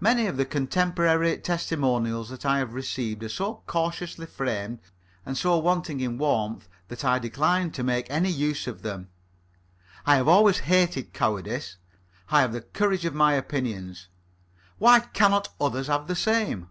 [0.00, 4.80] Many of the contemporary testimonials that I have received are so cautiously framed
[5.24, 9.06] and so wanting in warmth that I decline to make any use of them.
[10.04, 11.76] I have always hated cowardice.
[12.28, 14.08] I have the courage of my opinions.
[14.78, 16.70] Why cannot others have the same.